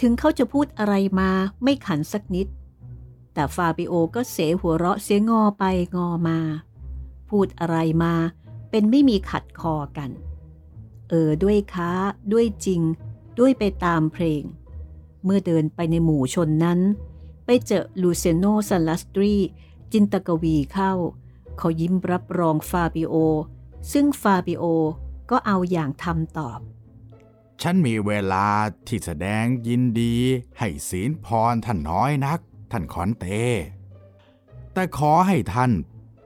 [0.00, 1.30] ถึงเขาจะพูดอะไรมา
[1.62, 2.46] ไม่ขันสักนิด
[3.32, 5.64] แต่ฟาบิโอก็เสหัวเราะเสียงอไป
[5.96, 6.38] งอมา
[7.28, 8.14] พูดอะไรมา
[8.70, 10.10] เป็นไม่มีขัดคอกัน
[11.08, 11.90] เออด้วยค้า
[12.32, 12.80] ด้วยจริง
[13.38, 14.42] ด้วยไปตามเพลง
[15.24, 16.80] เมื่อเดินไปในหมู่ชนนั้น
[17.44, 19.34] ไปเจอลูเซโนซันลัสตรี
[19.92, 20.92] จินตกวีเข้า
[21.58, 23.14] เขายิ้มรับรองฟาบิโอ
[23.92, 24.64] ซึ่งฟาบิโอ
[25.30, 26.60] ก็เอาอย่างทำตอบ
[27.62, 28.48] ฉันมีเวลา
[28.86, 30.16] ที่แสดงยินดี
[30.58, 32.40] ให้ศีลพรท่านน้อยนัก
[32.70, 33.24] ท่านคอนเต
[34.72, 35.72] แต่ขอให้ท่าน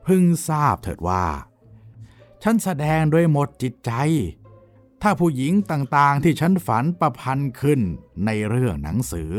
[0.06, 1.26] พึงทราบเถิดว่า
[2.42, 3.92] ฉันแสดงด้วยหมดจิตใจ
[5.02, 7.80] ถ้าผู้หญิงต่างๆที่ฉันฝันประพันธ์ขึ้น
[8.24, 9.34] ในเรื่องหนังสือ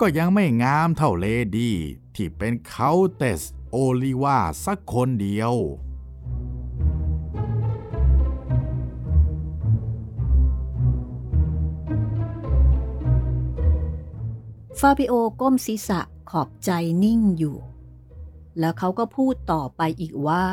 [0.00, 1.76] ก็ยังไม่งามเท่า lady
[2.14, 5.54] ที่เป็นเคาน์เตสโอลิวาสักคนเดียว
[14.78, 16.70] ฟาบิโอก้มศีรษะขอบใจ
[17.04, 17.56] นิ่งอยู่
[18.58, 20.46] แล้วเขาก็พูดต่อไปอีกว่า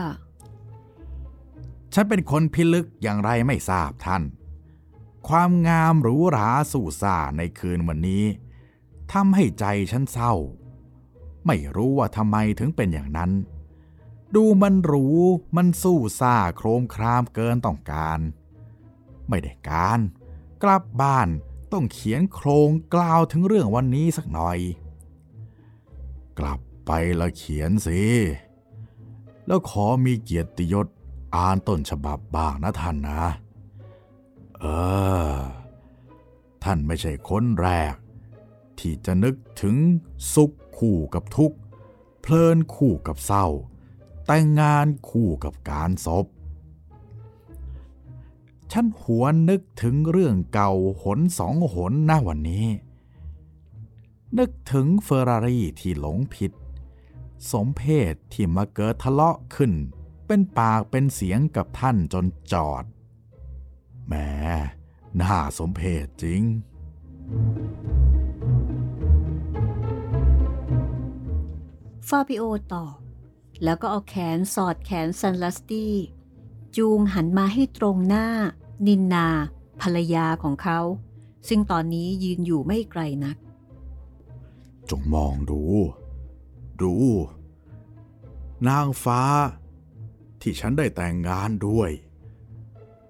[1.93, 4.23] ฉันเป็นคนพิลึกอย่างไรไม่ทราบท่าน
[5.27, 8.25] ความงามหรูหราสู่ซ่าในคืนวันนี้
[9.13, 10.33] ทำให้ใจฉันเศร้า
[11.45, 13.31] ไม่รู้ว่าทำไมถึงเป็นอย่างนั้น
[14.35, 15.05] ดูมันหรู
[15.55, 18.19] มันสู้ซ่าโครมครามเกินต้องการ
[19.29, 19.99] ไม่ได้การ
[20.63, 21.27] กลับบ้าน
[21.71, 24.59] ต้องเขียนโครงกล่าวถึงเรื่องวันนี้สักหน่อย
[26.39, 28.01] กลับไปละเขียนสิ
[29.47, 30.87] แล้วขอมีเกียรติยศ
[31.35, 33.23] อ่านต้นฉบับบ้างนะท่านนะ
[34.59, 34.65] เอ
[35.29, 35.33] อ
[36.63, 37.95] ท่านไม่ใช่คนแรก
[38.79, 39.75] ที่จะนึกถึง
[40.33, 41.57] สุขคู่กับทุกข์
[42.21, 43.47] เพลินคู่กับเศร้า
[44.25, 46.25] แต่งงานคู่กับการศพ
[48.71, 50.71] ฉันหวนนึกถึงเรื่องเก่า
[51.03, 52.67] หนสองหนหน้าวันนี้
[54.37, 56.51] นึกถึงเฟอร์รารี่ที่หลงผิด
[57.51, 59.71] สมเพศที่มาเกิดทะเลาะขึ้น
[60.27, 62.83] เป็นปากเป็นเสียงกับท่านจนจอด
[64.07, 64.13] แหม
[65.21, 66.41] น่าสมเพศจริง
[72.07, 72.95] ฟาบิโอตอบ
[73.63, 75.93] แล้วก็เอาแขนสอดแขนซันลัสตี้
[76.77, 78.27] จูงหันมาให้ตรงหน้า
[78.87, 79.27] นินนา
[79.81, 80.79] ภรรยาของเขา
[81.47, 83.37] ซึ่งตอนนี้ยืนอยู่ไม่ไกลนัก
[84.89, 85.61] จงมองดู
[86.81, 86.93] ดู
[88.67, 89.21] นางฟ้า
[90.41, 91.91] ที่ฉันได้แต่งงานด้วย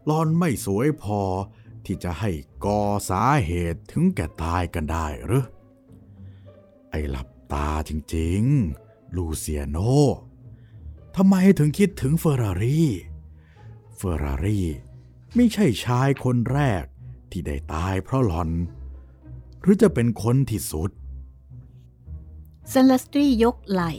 [0.05, 1.21] หลอนไม่สวยพอ
[1.85, 2.31] ที่จะให้
[2.65, 5.45] ก่อสาเหตุถึงแก่ตายกันได้หรือ
[6.89, 9.77] ไอ้หลับตาจริงๆ ลูเซียโน
[11.15, 12.89] ทำไมถึงคิดถึงเฟอร์รารี่
[13.97, 14.67] เฟอร์รารี่
[15.35, 16.83] ไม่ใช่ชายคนแรก
[17.31, 18.49] ที่ได้ตายเพราะหลอน
[19.61, 20.91] หรือจะเป็นคนที่สุด
[22.71, 23.93] ซันลัสตรียกไหล่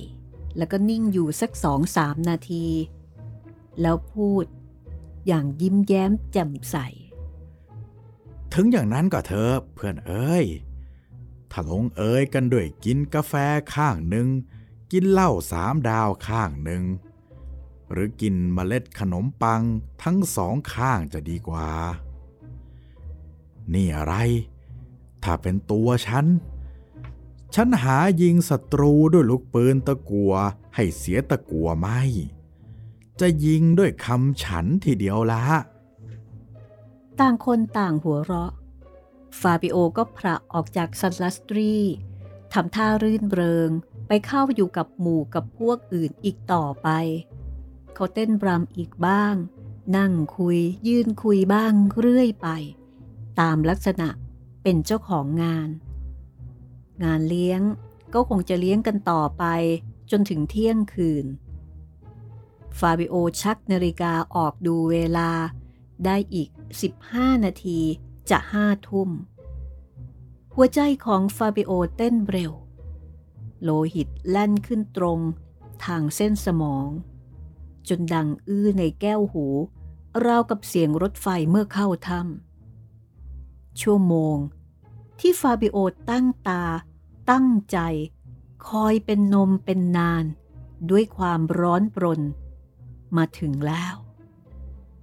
[0.57, 2.67] แล้วก็นิ่งอยู่สักสองสามนาที
[3.81, 4.45] แล้วพูด
[5.27, 6.77] อย่างยิ้มแย้มแจ่มใส
[8.55, 10.47] ถึงอย่างนั้นก็เถอะเพื่อนเอ้ย
[11.51, 13.35] ถ้าลงเอยกันด้วยกินกาแฟ
[13.75, 14.29] ข้างหนึ่ง
[14.93, 16.83] กินเหล้าสามดาวข้างหนึ่ง
[17.93, 19.63] หรือกินเมล็ดขนมปัง
[20.03, 21.71] ทั้งสองข้างจะดีกว่า
[23.75, 24.15] นี่อะไร
[25.23, 26.27] ถ้าเป็นตัวฉัน
[27.55, 30.33] ฉันหายิงศัตรูด้วยลูกปืนตะกัว
[30.75, 32.01] ให้เสียตะกัวไม่
[33.21, 35.43] จะยิงด้วยคำฉันทีเดียวละ
[37.21, 38.53] ต่างคนต่างหัวเราะ
[39.41, 41.75] ฟาบิโอก็พระออกจากซันลัสตรี
[42.53, 43.71] ทำท่ารื่นเริง
[44.09, 46.89] ไปเข้าอยู่กับหมู่กับพวกอื่นอีกต่อไป
[48.01, 49.35] เขาเต้นรำอีกบ้าง
[49.97, 50.59] นั่งคุย
[50.89, 52.49] ยืนคุยบ้างเรื่อยไป
[53.41, 54.09] ตามลักษณะ
[54.63, 55.69] เป็นเจ้าของงาน
[57.05, 57.61] งานเลี้ยง
[58.15, 59.45] ก็คงจะเลี้ยงกันต่อไป
[60.11, 61.27] จนถึงเที่ยงคืน
[62.79, 65.31] ฟาบิโอชักนาฬิกาออกดูเวลา
[66.05, 66.49] ได้อีก
[66.95, 67.81] 15 นาที
[68.31, 69.11] จะห้าทุ่ม
[70.55, 72.53] หัวใจของฟาบิโอเต้นเร็ว
[73.63, 75.21] โลหิตแล่นขึ้นตรง
[75.85, 76.89] ทางเส้นสมอง
[77.89, 79.47] จนดังอื้อในแก้วหู
[80.27, 84.37] ราวกับเสียงรถไฟเมื่อเข้าถ้ำชั่วโมง
[85.19, 85.77] ที่ฟาบิโอ
[86.11, 86.63] ตั้งตา
[87.31, 87.79] ตั้งใจ
[88.69, 90.25] คอยเป็นนมเป็นนาน
[90.91, 92.21] ด้วยความร้อนปรน
[93.17, 93.95] มาถึงแล้ว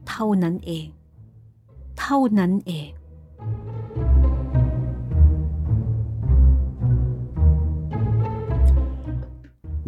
[0.07, 0.87] เท่านั้นเอง
[1.99, 2.89] เท่านั้นเอง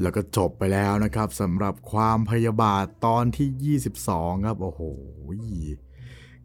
[0.02, 4.82] แล้วก็จบไปแล้วนะครับสำหรับความพยาบาทตอนที่ 22 ครับ โอ้โห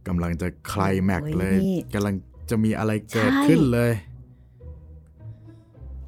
[0.08, 2.14] กำลังจะคลายแม็กซ์เลยโอ้ยนี่กำลัง
[2.50, 3.92] จะมีอะไรเกิดใช่ขึ้นเลย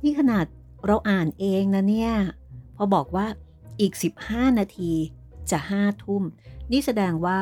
[0.02, 0.44] นี่ขนาด
[0.86, 2.12] เราอ่านเองนะเนี่ย
[2.76, 3.26] พอบอกว่า
[3.80, 3.92] อีก
[4.26, 4.92] 15 นาที
[5.50, 6.22] จะห้าทุ่ม
[6.72, 7.40] นี่แสดงว่า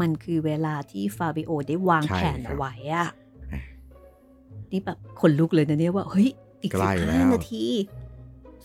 [0.00, 3.08] มันคือเวลาที่ฟาบิโอได้วางใช่แผนครับเอาไว้อะ
[4.72, 6.28] นี่แบบขนลุกเลยนะเนี่ยว่า เฮ้ย
[6.62, 7.66] อีกใกล้แล้ว15นาที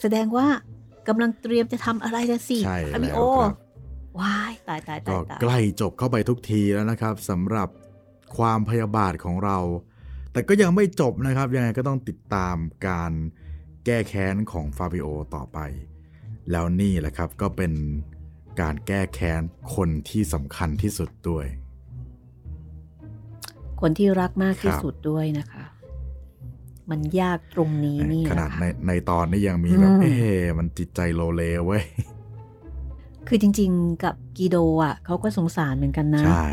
[0.02, 0.48] แสดงว่า
[1.08, 3.58] กำลังเตรียมจะทำอะไรละสิใช่ฟาบิแล้วโอครับ
[4.20, 7.70] ว้ายตายตายตาก็ยตายใกล้จบเข้าไปทุกทีแล้วนะครับสำหรับ
[8.38, 9.58] ความพยาบาทของเรา
[10.32, 12.56] แต่ก็ยังไม่จบนะครับ ยังไงก็ต้องติดตาม
[12.88, 13.12] การ
[13.86, 15.60] แก้แค้นของฟาบิโอต่อไป
[16.52, 17.74] แล้วนี่แหละครับก็เป็น
[18.62, 19.42] การแก้แค้น
[19.76, 21.46] คนที่สำคัญที่สุดด้วย
[23.82, 25.64] คนที่รักมากที่ครับสุดด้วยนะคะ
[26.92, 31.84] มันยากตรงนี้นี่ขนาดแหละในค่ะในตอนนี้ยังมีแบบอืมเอ๊ะมันจิตใจโลเลเว้ย
[33.28, 36.48] คือจริง ๆ กับกีโดอะเขาก็สงสารเหมือนกันนะใช่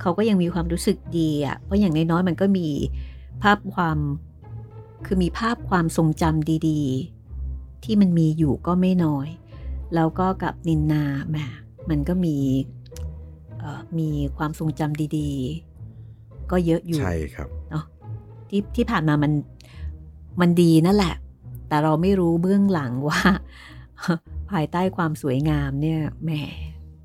[0.00, 2.68] เขาก็ยังมีความรู้สึกดีอะเพราะอย่างน้อยๆมันก็มี
[3.42, 3.98] ภาพความ
[5.06, 9.28] คือมีภาพความทรงจำดีๆ ที่มันมีอยู่ก็ไม่น้อย
[9.94, 11.36] แล้วก็กับนินนาแหม
[11.90, 12.36] มันก็มี
[13.58, 17.84] เอ่อมีความทรงจำดีๆ ก็เยอะอยู่ใช่ครับเนาะ
[18.54, 19.32] ที่ที่ผ่านมามัน
[20.40, 21.14] มันดีนั่นแหละ
[21.68, 23.20] แต่เราไม่รู้เบื้องหลังว่า
[24.50, 26.30] ภายใต้ความสวยงามเนี่ยแหม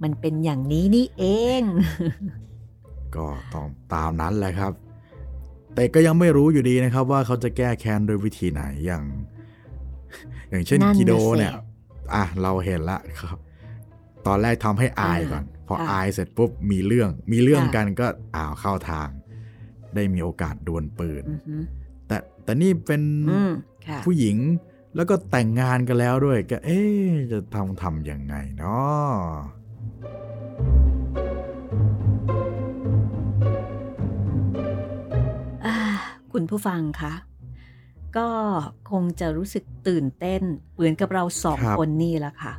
[0.03, 1.23] มันเป็นอย่างนี้นี่เอ
[1.59, 1.61] ง
[3.15, 4.73] ก็ต้องตามนั้นแหละครับ
[5.75, 9.03] แต่ก็ยังไม่รู้อยู่ดีนะครับ ว่าเขาจะแก้แค้นโดยวิธีไหนอย่าง
[10.49, 11.53] อย่างเช่นนั่นน่ะกิโดสิเนี่ย
[12.13, 13.37] อะเราเห็นละครับ
[14.27, 19.09] ตอนแรกทำให้อายก่อน พอค่ะอายเสร็จปุ๊บมีเรื่อง มีเรื่องค่ะกันก็อ้าวเข้าทาง
[19.95, 21.55] ได้มีโอกาสดวลปืนอือฮึ
[22.07, 23.51] แต่แต่นี่เป็นอืม
[23.87, 24.37] ค่ะผู้หญิง
[24.95, 29.11] แล้วก็แต่งงานกันแล้วด้วยก็เอ๊ะจะทำทำยังไงเนาะ
[35.65, 35.75] อ่า
[36.33, 37.13] คุณผู้ฟังคะ
[38.17, 38.29] ก็
[38.91, 40.41] คงจะรู้สึกตื่นเต้น
[40.73, 42.53] เหมือนกับเราสองครับคนนี่แหละค่ะ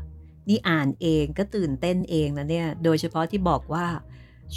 [0.49, 3.87] นี่อ่านเองก็ตื่นเต้นเองนะเนี่ย โดยเฉพาะที่บอกว่า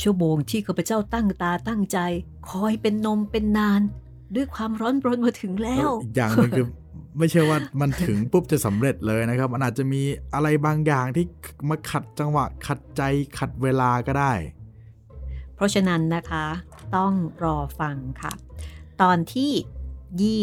[0.01, 1.99] ชั่วโมงที่ข้าพเจ้าตั้งตาตั้งใจ
[2.49, 3.81] คอยเป็นนมเป็นนาน
[4.35, 6.67] ด้วยความร้อนรนมาถึงแล้วอีกอย่างหนึงคือ
[7.19, 10.01] ไม่ใช่ว่ามันถึงปุ๊บจะสำเร็จเลยนะครับ มันอาจจะมี
[10.33, 11.25] อะไรบางอย่างที่
[11.69, 13.01] มาขัดจังหวะ ขัดใจ
[13.37, 14.33] ขัดเวลาก็ได้
[15.55, 16.45] เพราะฉะนั้นนะคะ
[16.95, 17.13] ต้อง
[17.43, 18.33] รอฟังค่ะ
[19.01, 19.51] ตอนที่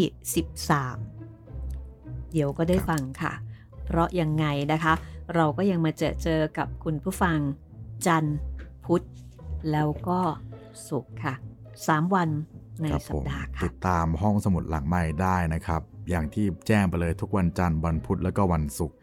[0.08, 3.32] 23 เดี๋ยวก็ได้ฟังค่ะ
[3.84, 4.92] เพราะยังไงนะคะ
[5.34, 7.38] เราก็ยังมาเจอเจอกับคุณผู้ฟัง
[8.06, 8.36] จันทร์
[8.84, 9.02] พุธ
[9.72, 10.20] แล้วก็
[10.88, 11.34] ศุกร์ค่ะ
[11.74, 12.28] 3 วัน
[12.82, 15.80] ในสัปดาห์ค่ะติดตามห้องสมุดหลังใหม่ได้นะครับ
[16.10, 18.96] อย่างที่แจ้งไปเลยทุกวันจันทร์วันพุธแล้วก็วันศุกร์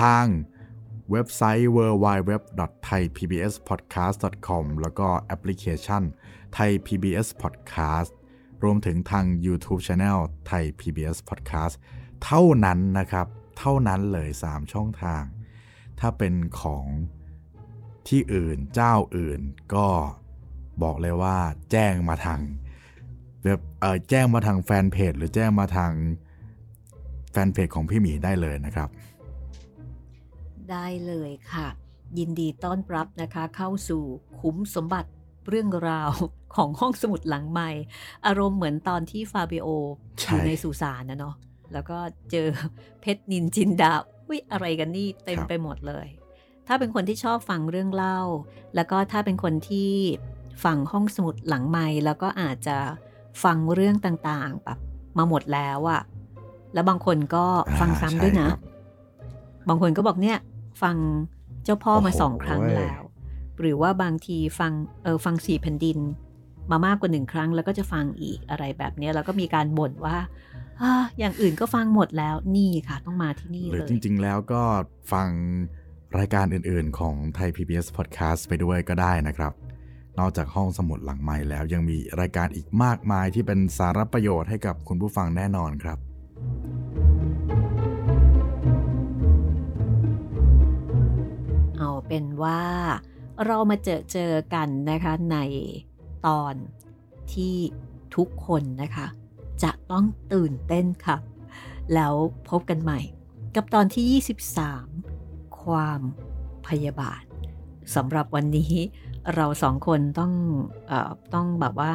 [0.00, 0.24] ทาง
[1.10, 6.02] เว็บไซต์ www.thaipbspodcast.com แล้วก็แอปพลิเคชัน
[6.56, 8.10] Thai PBS Podcast
[8.62, 10.18] รวมถึงทาง YouTube Channel
[10.50, 11.74] Thai PBS Podcast
[12.24, 13.26] เท่านั้นนะครับ
[13.58, 15.22] เท่านั้นเลย 3 ช่องทาง
[16.00, 16.84] ถ้าเป็นของ
[18.08, 19.40] ที่อื่นเจ้าอื่น
[19.74, 19.86] ก็
[20.82, 21.36] บอกเลยว่า
[21.70, 22.40] แจ้งมาทาง
[23.42, 25.92] เว็บเออแจ้งมาทางแฟนเพจหรือแจ้งมาทาง
[27.30, 28.88] แฟนเพจของพี่หมีได้เลยนะครับ
[30.70, 31.68] ได้เลยค่ะ
[32.18, 34.02] ยินดีต้อนรับนะคะเข้าสู่
[34.40, 35.10] คุ้มสมบัติ
[35.48, 36.10] เรื่องราว
[36.56, 37.70] ของห้องสมุดหลังใหม่
[38.26, 39.68] อารมณ์เหมือนตอนที่ฟาบิโอ
[40.20, 41.34] ใช่อยู่ในสุสานนะเนาะ
[41.72, 41.98] แล้วก็
[42.30, 42.48] เจอ
[43.00, 43.92] เพชรนินจินดา
[44.28, 46.06] วิอะไรกันนี่เต็มไปหมดเลย
[46.66, 48.18] ถ้าเป็นคนที่ชอบฟังเรื่องเล่า
[48.74, 49.92] แล้วก็ถ้าเป็นคนที่
[50.64, 52.76] ฟังห้องสมุดหลังใหม่แล้วก็อาจจะ
[53.44, 54.78] ฟังเรื่องต่างๆแบบ
[55.18, 56.02] มาหมดแล้วอะ
[56.74, 57.44] แล้วบางคนก็
[57.80, 58.72] ฟังซ้ำด้วยนะอ่าใช่ครับ
[59.68, 60.38] บางคนก็บอกเนี่ย
[60.82, 60.96] ฟัง
[61.64, 63.02] เจ้าพ่อมาโอ้โหสองครั้งแล้ว
[63.60, 65.98] หรือว่าบางทีฟังเออฟังสี่แผ่นดิน
[66.70, 70.16] มามากกว่าหนึ่งครั้ง แล้วก็จะฟังอีกอะไรแบบเนี้ยแล้วก็มีการบ่นว่า
[70.80, 74.62] อาอย่างอื่นก็ฟังหมดแล้วนี่ค่ะ ต้องมาที่นี่หรืเลอยจริง ๆ แล้วก็
[75.12, 75.28] ฟัง
[76.18, 79.52] รายการอื่นๆ ของไทย PBS Podcast ไปด้วยก็ได้นะครับ
[80.18, 85.98] นอกจากห้องสมุดหลังใหม่แล้วยังมีรายการอีกมากมายที่เป็นสาระประโยชน์ให้กับคุณผู้ฟังแน่นอนครับ
[91.78, 92.62] เอาเป็นว่า
[93.44, 95.38] เรามาเจอเจอกันนะคะใน
[96.26, 96.54] ตอน
[97.32, 97.56] ที่
[98.16, 99.06] ทุกคนนะคะ
[99.62, 101.16] จะต้องตื่นเต้นค่ะ
[101.94, 102.14] แล้ว
[102.50, 103.00] พบกันใหม่
[103.56, 105.11] กับตอนที่ 23
[105.64, 106.00] ความ
[106.68, 107.22] พยาบาท
[107.94, 108.72] สำหรับวันนี้
[109.34, 110.32] เราสองคนต้อง
[110.88, 111.92] เออต้องแบบว่า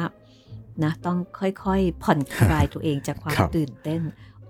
[0.84, 4.02] นะต้องค่อยๆ ผ่อนคลายตัวเองจากความครับตื่นเต้น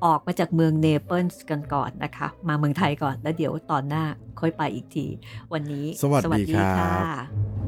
[0.05, 4.05] ออกมาจากเมืองเนเปิลส์กันก่อนนะคะ มาเมืองไทยก่อนแล้วเดี๋ยวตอนหน้า
[4.41, 5.07] ค่อยไปอีกที
[5.53, 5.87] วันนี้
[6.25, 7.68] สวัสดีครับค่ะ